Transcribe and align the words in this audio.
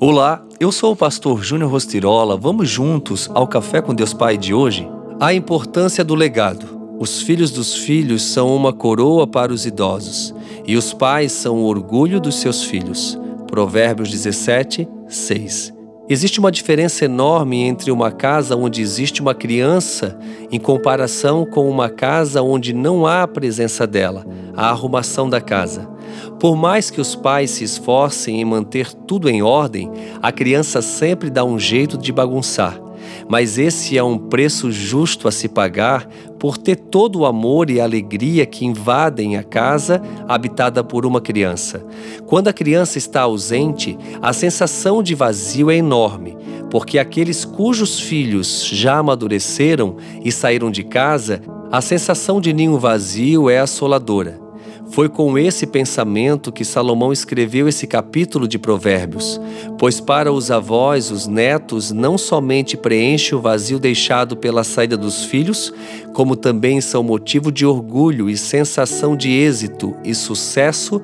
Olá, 0.00 0.46
eu 0.60 0.70
sou 0.70 0.92
o 0.92 0.96
pastor 0.96 1.42
Júnior 1.42 1.72
Rostirola. 1.72 2.36
Vamos 2.36 2.70
juntos 2.70 3.28
ao 3.34 3.48
Café 3.48 3.82
com 3.82 3.92
Deus 3.92 4.14
Pai 4.14 4.38
de 4.38 4.54
hoje? 4.54 4.88
A 5.18 5.34
importância 5.34 6.04
do 6.04 6.14
legado. 6.14 6.96
Os 7.00 7.20
filhos 7.20 7.50
dos 7.50 7.74
filhos 7.74 8.22
são 8.22 8.54
uma 8.54 8.72
coroa 8.72 9.26
para 9.26 9.52
os 9.52 9.66
idosos, 9.66 10.32
e 10.64 10.76
os 10.76 10.92
pais 10.92 11.32
são 11.32 11.56
o 11.56 11.64
orgulho 11.64 12.20
dos 12.20 12.36
seus 12.36 12.62
filhos. 12.62 13.18
Provérbios 13.48 14.08
17, 14.08 14.86
6. 15.08 15.74
Existe 16.08 16.38
uma 16.38 16.52
diferença 16.52 17.04
enorme 17.04 17.58
entre 17.64 17.90
uma 17.90 18.12
casa 18.12 18.54
onde 18.54 18.80
existe 18.80 19.20
uma 19.20 19.34
criança 19.34 20.16
em 20.48 20.60
comparação 20.60 21.44
com 21.44 21.68
uma 21.68 21.90
casa 21.90 22.40
onde 22.40 22.72
não 22.72 23.04
há 23.04 23.24
a 23.24 23.28
presença 23.28 23.84
dela, 23.84 24.24
a 24.56 24.70
arrumação 24.70 25.28
da 25.28 25.40
casa. 25.40 25.97
Por 26.38 26.56
mais 26.56 26.90
que 26.90 27.00
os 27.00 27.14
pais 27.14 27.50
se 27.50 27.64
esforcem 27.64 28.40
em 28.40 28.44
manter 28.44 28.92
tudo 28.92 29.28
em 29.28 29.42
ordem, 29.42 29.90
a 30.22 30.30
criança 30.30 30.80
sempre 30.82 31.30
dá 31.30 31.44
um 31.44 31.58
jeito 31.58 31.98
de 31.98 32.12
bagunçar. 32.12 32.80
Mas 33.28 33.58
esse 33.58 33.96
é 33.96 34.02
um 34.02 34.18
preço 34.18 34.70
justo 34.70 35.28
a 35.28 35.32
se 35.32 35.48
pagar 35.48 36.08
por 36.38 36.56
ter 36.56 36.76
todo 36.76 37.20
o 37.20 37.26
amor 37.26 37.70
e 37.70 37.80
alegria 37.80 38.46
que 38.46 38.64
invadem 38.64 39.36
a 39.36 39.42
casa 39.42 40.00
habitada 40.26 40.84
por 40.84 41.04
uma 41.04 41.20
criança. 41.20 41.84
Quando 42.26 42.48
a 42.48 42.52
criança 42.52 42.98
está 42.98 43.22
ausente, 43.22 43.98
a 44.22 44.32
sensação 44.32 45.02
de 45.02 45.14
vazio 45.14 45.70
é 45.70 45.76
enorme, 45.76 46.36
porque 46.70 46.98
aqueles 46.98 47.44
cujos 47.44 47.98
filhos 47.98 48.64
já 48.64 48.98
amadureceram 48.98 49.96
e 50.24 50.30
saíram 50.30 50.70
de 50.70 50.84
casa, 50.84 51.42
a 51.70 51.80
sensação 51.80 52.40
de 52.40 52.52
ninho 52.52 52.78
vazio 52.78 53.50
é 53.50 53.58
assoladora. 53.58 54.47
Foi 54.90 55.08
com 55.08 55.38
esse 55.38 55.66
pensamento 55.66 56.50
que 56.50 56.64
Salomão 56.64 57.12
escreveu 57.12 57.68
esse 57.68 57.86
capítulo 57.86 58.48
de 58.48 58.58
Provérbios, 58.58 59.40
pois 59.78 60.00
para 60.00 60.32
os 60.32 60.50
avós, 60.50 61.10
os 61.10 61.26
netos 61.26 61.92
não 61.92 62.16
somente 62.16 62.76
preenchem 62.76 63.36
o 63.36 63.40
vazio 63.40 63.78
deixado 63.78 64.36
pela 64.36 64.64
saída 64.64 64.96
dos 64.96 65.24
filhos, 65.24 65.72
como 66.14 66.34
também 66.34 66.80
são 66.80 67.02
motivo 67.02 67.52
de 67.52 67.64
orgulho 67.66 68.28
e 68.28 68.36
sensação 68.36 69.16
de 69.16 69.30
êxito 69.30 69.94
e 70.04 70.14
sucesso 70.14 71.00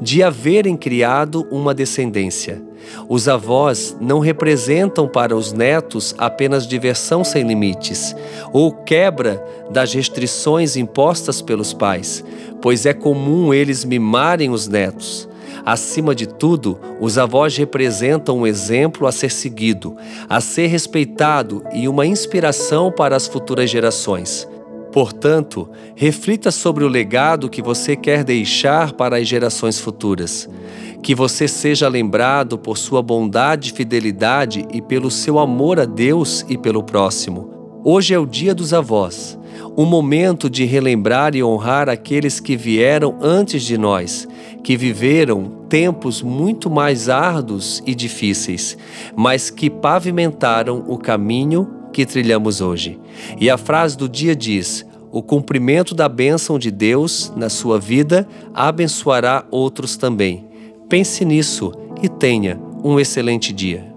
de 0.00 0.22
haverem 0.22 0.76
criado 0.76 1.46
uma 1.50 1.74
descendência. 1.74 2.73
Os 3.08 3.28
avós 3.28 3.96
não 4.00 4.18
representam 4.18 5.06
para 5.08 5.36
os 5.36 5.52
netos 5.52 6.14
apenas 6.18 6.66
diversão 6.66 7.24
sem 7.24 7.46
limites 7.46 8.14
ou 8.52 8.72
quebra 8.72 9.44
das 9.70 9.92
restrições 9.92 10.76
impostas 10.76 11.42
pelos 11.42 11.72
pais, 11.72 12.24
pois 12.60 12.86
é 12.86 12.92
comum 12.92 13.52
eles 13.52 13.84
mimarem 13.84 14.50
os 14.50 14.68
netos. 14.68 15.28
Acima 15.64 16.14
de 16.14 16.26
tudo, 16.26 16.78
os 17.00 17.16
avós 17.16 17.56
representam 17.56 18.38
um 18.38 18.46
exemplo 18.46 19.06
a 19.06 19.12
ser 19.12 19.30
seguido, 19.30 19.96
a 20.28 20.40
ser 20.40 20.66
respeitado 20.66 21.62
e 21.72 21.88
uma 21.88 22.06
inspiração 22.06 22.92
para 22.92 23.16
as 23.16 23.26
futuras 23.26 23.70
gerações. 23.70 24.46
Portanto, 24.92 25.68
reflita 25.96 26.50
sobre 26.50 26.84
o 26.84 26.88
legado 26.88 27.48
que 27.48 27.60
você 27.60 27.96
quer 27.96 28.22
deixar 28.22 28.92
para 28.92 29.16
as 29.16 29.26
gerações 29.26 29.80
futuras. 29.80 30.48
Que 31.04 31.14
você 31.14 31.46
seja 31.46 31.86
lembrado 31.86 32.56
por 32.56 32.78
sua 32.78 33.02
bondade 33.02 33.68
e 33.68 33.76
fidelidade 33.76 34.64
e 34.72 34.80
pelo 34.80 35.10
seu 35.10 35.38
amor 35.38 35.78
a 35.78 35.84
Deus 35.84 36.46
e 36.48 36.56
pelo 36.56 36.82
próximo. 36.82 37.50
Hoje 37.84 38.14
é 38.14 38.18
o 38.18 38.24
Dia 38.24 38.54
dos 38.54 38.72
Avós, 38.72 39.38
um 39.76 39.84
momento 39.84 40.48
de 40.48 40.64
relembrar 40.64 41.36
e 41.36 41.44
honrar 41.44 41.90
aqueles 41.90 42.40
que 42.40 42.56
vieram 42.56 43.18
antes 43.20 43.64
de 43.64 43.76
nós, 43.76 44.26
que 44.62 44.78
viveram 44.78 45.66
tempos 45.68 46.22
muito 46.22 46.70
mais 46.70 47.10
árduos 47.10 47.82
e 47.84 47.94
difíceis, 47.94 48.74
mas 49.14 49.50
que 49.50 49.68
pavimentaram 49.68 50.86
o 50.88 50.96
caminho 50.96 51.68
que 51.92 52.06
trilhamos 52.06 52.62
hoje. 52.62 52.98
E 53.38 53.50
a 53.50 53.58
frase 53.58 53.94
do 53.94 54.08
dia 54.08 54.34
diz: 54.34 54.86
o 55.12 55.22
cumprimento 55.22 55.94
da 55.94 56.08
bênção 56.08 56.58
de 56.58 56.70
Deus 56.70 57.30
na 57.36 57.50
sua 57.50 57.78
vida 57.78 58.26
abençoará 58.54 59.44
outros 59.50 59.98
também. 59.98 60.53
Pense 60.94 61.24
nisso 61.24 61.72
e 62.00 62.08
tenha 62.08 62.56
um 62.84 63.00
excelente 63.00 63.52
dia. 63.52 63.93